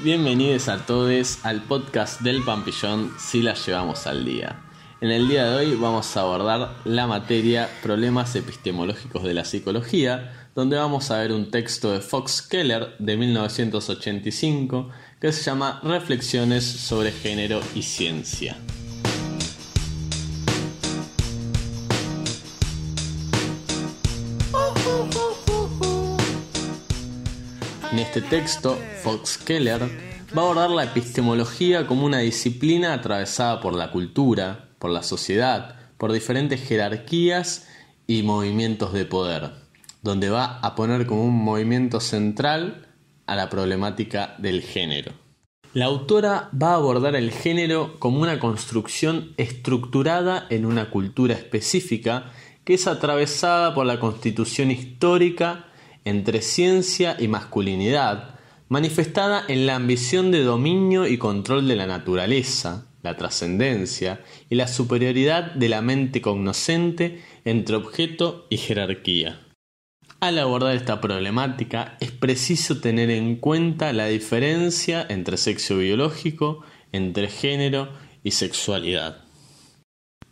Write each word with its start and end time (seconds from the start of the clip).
Bienvenidos 0.00 0.68
a 0.68 0.84
todos 0.84 1.38
al 1.44 1.62
podcast 1.62 2.20
del 2.20 2.42
Pampillón 2.42 3.12
si 3.16 3.42
la 3.42 3.54
llevamos 3.54 4.08
al 4.08 4.24
día. 4.24 4.60
En 5.00 5.12
el 5.12 5.28
día 5.28 5.44
de 5.44 5.54
hoy 5.54 5.76
vamos 5.76 6.16
a 6.16 6.22
abordar 6.22 6.74
la 6.84 7.06
materia 7.06 7.70
Problemas 7.80 8.34
epistemológicos 8.34 9.22
de 9.22 9.34
la 9.34 9.44
psicología, 9.44 10.48
donde 10.56 10.76
vamos 10.76 11.12
a 11.12 11.18
ver 11.18 11.30
un 11.30 11.48
texto 11.48 11.92
de 11.92 12.00
Fox 12.00 12.42
Keller 12.42 12.96
de 12.98 13.16
1985 13.16 14.90
que 15.20 15.30
se 15.30 15.44
llama 15.44 15.80
Reflexiones 15.84 16.64
sobre 16.64 17.12
género 17.12 17.60
y 17.76 17.82
ciencia. 17.82 18.56
En 27.94 28.00
este 28.00 28.22
texto, 28.22 28.76
Fox 29.04 29.38
Keller 29.38 29.82
va 30.36 30.42
a 30.42 30.44
abordar 30.46 30.68
la 30.70 30.82
epistemología 30.82 31.86
como 31.86 32.04
una 32.04 32.18
disciplina 32.18 32.92
atravesada 32.92 33.60
por 33.60 33.72
la 33.72 33.92
cultura, 33.92 34.70
por 34.80 34.90
la 34.90 35.04
sociedad, 35.04 35.76
por 35.96 36.10
diferentes 36.10 36.60
jerarquías 36.60 37.68
y 38.08 38.24
movimientos 38.24 38.92
de 38.92 39.04
poder, 39.04 39.52
donde 40.02 40.28
va 40.28 40.58
a 40.58 40.74
poner 40.74 41.06
como 41.06 41.22
un 41.22 41.36
movimiento 41.36 42.00
central 42.00 42.88
a 43.26 43.36
la 43.36 43.48
problemática 43.48 44.34
del 44.38 44.62
género. 44.62 45.12
La 45.72 45.84
autora 45.84 46.50
va 46.52 46.72
a 46.72 46.78
abordar 46.78 47.14
el 47.14 47.30
género 47.30 48.00
como 48.00 48.20
una 48.20 48.40
construcción 48.40 49.34
estructurada 49.36 50.48
en 50.50 50.66
una 50.66 50.90
cultura 50.90 51.34
específica 51.34 52.32
que 52.64 52.74
es 52.74 52.88
atravesada 52.88 53.72
por 53.72 53.86
la 53.86 54.00
constitución 54.00 54.72
histórica 54.72 55.66
entre 56.04 56.42
ciencia 56.42 57.16
y 57.18 57.28
masculinidad, 57.28 58.38
manifestada 58.68 59.44
en 59.48 59.66
la 59.66 59.76
ambición 59.76 60.30
de 60.30 60.42
dominio 60.42 61.06
y 61.06 61.18
control 61.18 61.68
de 61.68 61.76
la 61.76 61.86
naturaleza, 61.86 62.86
la 63.02 63.16
trascendencia 63.16 64.22
y 64.48 64.54
la 64.54 64.66
superioridad 64.66 65.52
de 65.52 65.68
la 65.68 65.82
mente 65.82 66.22
cognoscente 66.22 67.22
entre 67.44 67.76
objeto 67.76 68.46
y 68.50 68.56
jerarquía. 68.56 69.40
Al 70.20 70.38
abordar 70.38 70.74
esta 70.74 71.02
problemática 71.02 71.98
es 72.00 72.10
preciso 72.10 72.80
tener 72.80 73.10
en 73.10 73.36
cuenta 73.36 73.92
la 73.92 74.06
diferencia 74.06 75.04
entre 75.08 75.36
sexo 75.36 75.76
biológico, 75.76 76.64
entre 76.92 77.28
género 77.28 77.90
y 78.22 78.30
sexualidad, 78.30 79.24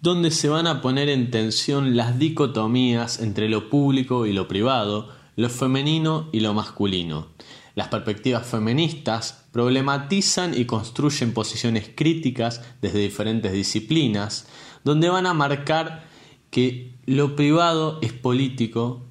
donde 0.01 0.31
se 0.31 0.48
van 0.48 0.67
a 0.67 0.81
poner 0.81 1.11
en 1.11 1.31
tensión 1.31 1.95
las 1.95 2.19
dicotomías 2.19 3.20
entre 3.20 3.51
lo 3.51 3.69
público 3.69 4.25
y 4.27 4.33
lo 4.33 4.48
privado, 4.48 5.11
lo 5.36 5.48
femenino 5.48 6.28
y 6.33 6.41
lo 6.41 6.55
masculino. 6.55 7.28
Las 7.75 7.88
perspectivas 7.88 8.47
feministas 8.47 9.44
problematizan 9.52 10.58
y 10.58 10.66
construyen 10.66 11.33
posiciones 11.33 11.91
críticas 11.94 12.62
desde 12.83 12.98
diferentes 12.98 13.52
disciplinas, 13.52 14.47
donde 14.84 15.08
van 15.08 15.27
a 15.27 15.34
marcar 15.34 16.05
que 16.50 16.92
lo 17.06 17.34
privado 17.34 17.98
es 18.02 18.12
político, 18.12 19.02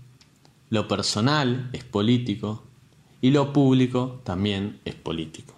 lo 0.70 0.88
personal 0.88 1.70
es 1.74 1.84
político 1.84 2.64
y 3.20 3.32
lo 3.32 3.52
público 3.52 4.22
también 4.24 4.80
es 4.86 4.96
político. 4.96 5.56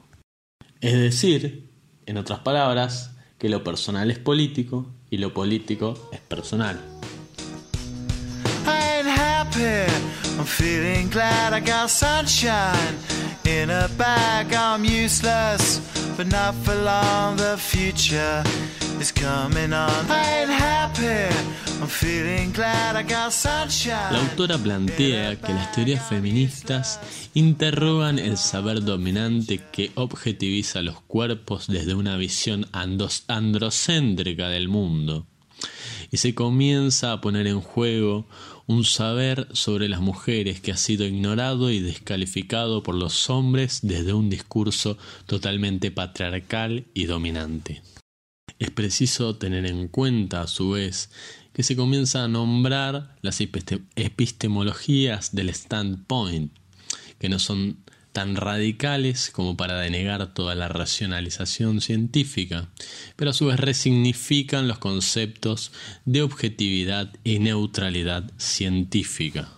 Es 0.79 0.93
decir, 0.93 1.69
en 2.05 2.17
otras 2.17 2.39
palabras, 2.39 3.11
que 3.37 3.49
lo 3.49 3.63
personal 3.63 4.09
es 4.11 4.19
político 4.19 4.85
y 5.09 5.17
lo 5.17 5.33
político 5.33 6.09
es 6.13 6.19
personal. 6.21 6.79
I'm 10.37 10.45
feeling 10.45 11.09
glad 11.09 11.53
I 11.53 11.59
got 11.59 11.89
sunshine 11.89 12.97
in 13.45 13.69
a 13.69 13.87
bag. 13.97 14.53
I'm 14.53 14.83
useless, 14.83 15.79
but 16.17 16.27
not 16.27 16.55
for 16.63 16.75
long. 16.75 17.37
The 17.37 17.55
future 17.57 18.43
is 18.99 19.11
coming 19.11 19.73
on. 19.73 19.91
I 20.09 20.41
ain't 20.41 20.49
happy. 20.49 21.35
I'm 21.79 21.87
feeling 21.87 22.51
glad 22.51 22.95
I 22.95 23.03
got 23.03 23.31
sunshine. 23.31 24.13
La 24.13 24.19
autora 24.19 24.57
plantea 24.57 25.35
que 25.35 25.53
las 25.53 25.71
teorías 25.71 26.07
feministas 26.07 26.99
interrogan 27.35 28.17
el 28.17 28.37
saber 28.37 28.83
dominante 28.83 29.61
que 29.71 29.91
objetiviza 29.95 30.81
los 30.81 30.99
cuerpos 31.01 31.67
desde 31.67 31.93
una 31.93 32.17
visión 32.17 32.65
androcéntrica 32.71 34.49
del 34.49 34.67
mundo 34.67 35.27
y 36.13 36.17
se 36.17 36.35
comienza 36.35 37.11
a 37.11 37.21
poner 37.21 37.47
en 37.47 37.59
juego 37.59 38.27
un 38.67 38.83
saber 38.83 39.47
sobre 39.53 39.89
las 39.89 39.99
mujeres 39.99 40.61
que 40.61 40.71
ha 40.71 40.77
sido 40.77 41.07
ignorado 41.07 41.71
y 41.71 41.79
descalificado 41.79 42.83
por 42.83 42.93
los 42.93 43.31
hombres 43.31 43.79
desde 43.81 44.13
un 44.13 44.29
discurso 44.29 44.99
totalmente 45.25 45.89
patriarcal 45.89 46.85
y 46.93 47.05
dominante. 47.05 47.81
Es 48.59 48.69
preciso 48.69 49.37
tener 49.37 49.65
en 49.65 49.87
cuenta, 49.87 50.41
a 50.41 50.47
su 50.47 50.69
vez, 50.69 51.09
que 51.51 51.63
se 51.63 51.75
comienza 51.75 52.23
a 52.23 52.27
nombrar 52.27 53.17
las 53.23 53.41
epistemologías 53.41 55.33
del 55.33 55.49
standpoint, 55.49 56.53
que 57.17 57.27
no 57.27 57.39
son 57.39 57.77
tan 58.13 58.35
radicales 58.35 59.31
como 59.31 59.57
para 59.57 59.79
denegar 59.79 60.33
toda 60.33 60.55
la 60.55 60.69
racionalización 60.69 61.81
científica, 61.81 62.69
pero 63.15 63.31
a 63.31 63.33
su 63.33 63.47
vez 63.47 63.59
resignifican 63.59 64.67
los 64.67 64.77
conceptos 64.77 65.71
de 66.05 66.21
objetividad 66.21 67.11
y 67.23 67.39
neutralidad 67.39 68.31
científica. 68.37 69.49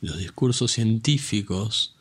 Los 0.00 0.18
discursos 0.18 0.72
científicos 0.72 1.94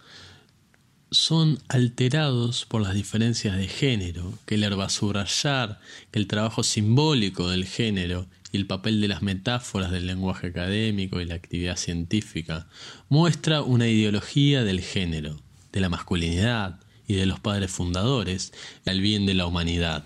son 1.12 1.60
alterados 1.68 2.66
por 2.66 2.82
las 2.82 2.94
diferencias 2.94 3.58
de 3.58 3.68
género, 3.68 4.34
que 4.46 4.58
a 4.86 4.90
subrayar 4.90 5.80
que 6.12 6.20
el 6.20 6.28
trabajo 6.28 6.64
simbólico 6.64 7.50
del 7.50 7.66
género 7.66 8.28
el 8.58 8.68
papel 8.68 9.00
de 9.00 9.08
las 9.08 9.22
metáforas 9.22 9.92
del 9.92 10.08
lenguaje 10.08 10.48
académico 10.48 11.22
y 11.22 11.26
la 11.26 11.36
actividad 11.36 11.78
científica 11.78 12.68
muestra 13.08 13.62
una 13.62 13.88
ideología 13.88 14.64
del 14.64 14.82
género, 14.82 15.40
de 15.72 15.80
la 15.80 15.90
masculinidad 15.90 16.80
y 17.08 17.14
de 17.14 17.26
los 17.26 17.40
padres 17.40 17.72
fundadores 17.72 18.52
al 18.86 19.00
bien 19.00 19.26
de 19.26 19.36
la 19.36 19.46
humanidad. 19.46 20.04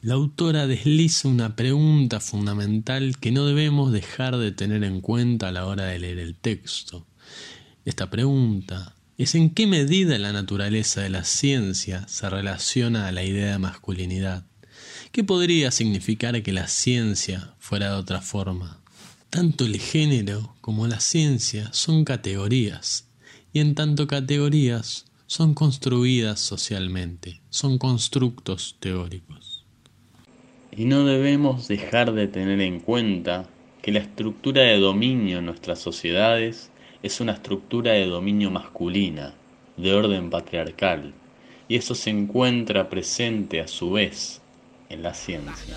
La 0.00 0.14
autora 0.14 0.66
desliza 0.66 1.28
una 1.28 1.54
pregunta 1.54 2.20
fundamental 2.20 3.18
que 3.18 3.30
no 3.30 3.44
debemos 3.44 3.92
dejar 3.92 4.38
de 4.38 4.50
tener 4.50 4.82
en 4.82 5.02
cuenta 5.02 5.48
a 5.48 5.52
la 5.52 5.66
hora 5.66 5.84
de 5.84 5.98
leer 5.98 6.18
el 6.18 6.34
texto. 6.34 7.06
Esta 7.84 8.08
pregunta 8.08 8.94
es 9.18 9.34
en 9.34 9.50
qué 9.50 9.66
medida 9.66 10.18
la 10.18 10.32
naturaleza 10.32 11.02
de 11.02 11.10
la 11.10 11.24
ciencia 11.24 12.08
se 12.08 12.30
relaciona 12.30 13.06
a 13.06 13.12
la 13.12 13.22
idea 13.22 13.52
de 13.52 13.58
masculinidad 13.58 14.46
¿Qué 15.12 15.24
podría 15.24 15.72
significar 15.72 16.40
que 16.40 16.52
la 16.52 16.68
ciencia 16.68 17.54
fuera 17.58 17.90
de 17.90 17.96
otra 17.96 18.20
forma? 18.20 18.78
Tanto 19.28 19.64
el 19.64 19.80
género 19.80 20.54
como 20.60 20.86
la 20.86 21.00
ciencia 21.00 21.68
son 21.72 22.04
categorías, 22.04 23.08
y 23.52 23.58
en 23.58 23.74
tanto 23.74 24.06
categorías 24.06 25.06
son 25.26 25.54
construidas 25.54 26.38
socialmente, 26.38 27.40
son 27.50 27.76
constructos 27.76 28.76
teóricos. 28.78 29.64
Y 30.70 30.84
no 30.84 31.04
debemos 31.04 31.66
dejar 31.66 32.12
de 32.12 32.28
tener 32.28 32.60
en 32.60 32.78
cuenta 32.78 33.48
que 33.82 33.90
la 33.90 33.98
estructura 33.98 34.62
de 34.62 34.78
dominio 34.78 35.40
en 35.40 35.46
nuestras 35.46 35.80
sociedades 35.80 36.70
es 37.02 37.20
una 37.20 37.32
estructura 37.32 37.94
de 37.94 38.06
dominio 38.06 38.52
masculina, 38.52 39.34
de 39.76 39.92
orden 39.92 40.30
patriarcal, 40.30 41.14
y 41.66 41.74
eso 41.74 41.96
se 41.96 42.10
encuentra 42.10 42.88
presente 42.88 43.60
a 43.60 43.66
su 43.66 43.90
vez 43.90 44.39
en 44.90 45.02
la 45.02 45.14
ciencia. 45.14 45.76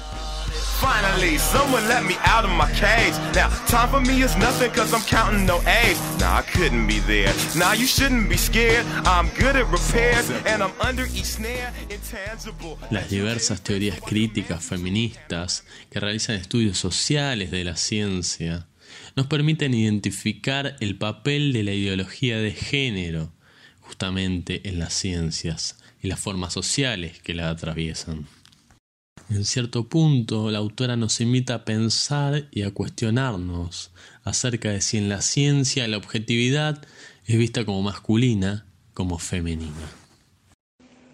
Finally, 0.82 1.38
someone 1.38 1.88
let 1.88 2.04
me 2.04 2.16
out 2.26 2.44
of 2.44 2.52
my 2.52 2.70
cage. 2.74 3.14
Now, 3.34 3.48
time 3.68 3.90
for 3.90 4.02
me 4.02 4.24
is 4.24 4.36
nothing 4.38 4.70
cause 4.72 4.94
I'm 4.94 5.04
counting 5.06 5.46
no 5.46 5.62
A's. 5.62 5.98
Nah, 6.20 6.40
I 6.40 6.42
couldn't 6.42 6.88
be 6.88 7.00
there. 7.00 7.32
Nah, 7.56 7.74
you 7.74 7.88
shouldn't 7.88 8.28
be 8.28 8.38
scared. 8.38 8.86
I'm 9.06 9.30
good 9.40 9.56
at 9.56 9.66
repairs 9.72 10.30
and 10.46 10.62
I'm 10.62 10.74
under 10.82 11.06
each 11.06 11.38
snare, 11.38 11.72
intangible. 11.90 12.78
Las 12.90 13.10
diversas 13.10 13.62
teorías 13.62 14.02
críticas 14.02 14.64
feministas 14.64 15.64
que 15.90 16.00
realizan 16.00 16.36
estudios 16.36 16.78
sociales 16.78 17.52
de 17.52 17.64
la 17.64 17.78
ciencia 17.78 18.68
nos 19.16 19.28
permiten 19.28 19.74
identificar 19.74 20.76
el 20.80 20.98
papel 20.98 21.54
de 21.54 21.64
la 21.64 21.72
ideología 21.72 22.38
de 22.40 22.52
género 22.52 23.32
justamente 23.80 24.68
en 24.68 24.80
las 24.80 24.94
ciencias 24.94 25.78
y 26.02 26.08
las 26.08 26.20
formas 26.20 26.52
sociales 26.52 27.22
que 27.22 27.34
la 27.34 27.50
atraviesan. 27.50 28.28
En 29.30 29.46
cierto 29.46 29.88
punto, 29.88 30.52
la 30.52 30.60
autora 30.60 30.96
nos 30.96 31.22
invita 31.22 31.56
a 31.56 31.66
pensar 31.66 32.48
y 32.52 32.64
a 32.64 32.72
cuestionarnos 32.72 33.92
acerca 34.24 34.70
de 34.70 34.82
si 34.82 34.98
en 34.98 35.10
la 35.10 35.22
ciencia 35.22 35.88
la 35.88 35.98
objetividad 35.98 36.86
es 37.26 37.38
vista 37.38 37.66
como 37.66 37.82
masculina 37.82 38.66
como 38.94 39.18
femenina. 39.18 39.90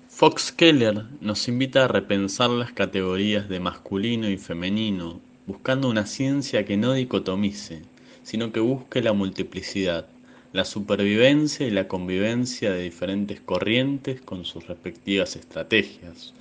Fox 0.10 0.52
Keller 0.52 1.06
nos 1.22 1.48
invita 1.48 1.86
a 1.86 1.88
repensar 1.88 2.50
las 2.50 2.74
categorías 2.74 3.48
de 3.48 3.62
masculino 3.62 4.30
y 4.30 4.38
femenino, 4.38 5.22
buscando 5.48 5.90
una 5.90 6.06
ciencia 6.06 6.66
que 6.66 6.76
no 6.76 6.94
dicotomice, 6.94 7.84
sino 8.24 8.52
que 8.52 8.60
busque 8.60 9.02
la 9.02 9.14
multiplicidad, 9.14 10.08
la 10.52 10.66
supervivencia 10.66 11.66
y 11.66 11.72
la 11.72 11.88
convivencia 11.88 12.72
de 12.72 12.84
diferentes 12.84 13.40
corrientes 13.40 14.20
con 14.20 14.44
sus 14.44 14.68
respectivas 14.68 15.38
estrategias. 15.38 16.34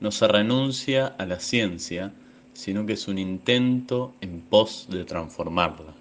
No 0.00 0.10
se 0.10 0.28
renuncia 0.28 1.06
a 1.06 1.26
la 1.26 1.40
ciencia, 1.40 2.12
sino 2.52 2.86
que 2.86 2.94
es 2.94 3.08
un 3.08 3.18
intento 3.18 4.14
en 4.20 4.40
pos 4.40 4.86
de 4.90 5.04
transformarla. 5.04 5.94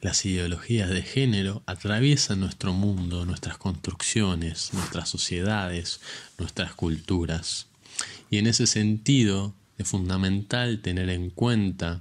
Las 0.00 0.24
ideologías 0.24 0.88
de 0.88 1.02
género 1.02 1.62
atraviesan 1.66 2.40
nuestro 2.40 2.72
mundo, 2.72 3.26
nuestras 3.26 3.58
construcciones, 3.58 4.72
nuestras 4.72 5.08
sociedades, 5.08 6.00
nuestras 6.38 6.72
culturas. 6.74 7.66
Y 8.30 8.38
en 8.38 8.46
ese 8.46 8.66
sentido 8.66 9.54
es 9.76 9.88
fundamental 9.88 10.80
tener 10.80 11.10
en 11.10 11.30
cuenta 11.30 12.00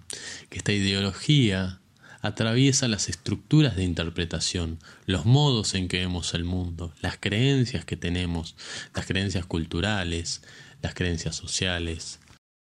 que 0.49 0.59
esta 0.59 0.71
ideología 0.71 1.79
atraviesa 2.21 2.87
las 2.87 3.09
estructuras 3.09 3.75
de 3.75 3.83
interpretación, 3.83 4.79
los 5.05 5.25
modos 5.25 5.75
en 5.75 5.87
que 5.87 5.99
vemos 5.99 6.33
el 6.33 6.43
mundo, 6.43 6.93
las 7.01 7.17
creencias 7.17 7.85
que 7.85 7.97
tenemos, 7.97 8.55
las 8.93 9.05
creencias 9.05 9.45
culturales, 9.45 10.41
las 10.81 10.93
creencias 10.93 11.35
sociales. 11.35 12.19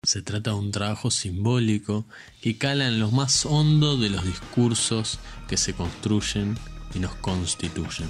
Se 0.03 0.21
trata 0.21 0.51
de 0.51 0.57
un 0.57 0.71
trabajo 0.71 1.11
simbólico 1.11 2.05
que 2.41 2.57
cala 2.57 2.87
en 2.87 2.99
lo 2.99 3.11
más 3.11 3.45
hondo 3.45 3.97
de 3.97 4.09
los 4.09 4.25
discursos 4.25 5.19
que 5.47 5.57
se 5.57 5.73
construyen 5.73 6.57
y 6.93 6.99
nos 6.99 7.15
constituyen. 7.15 8.07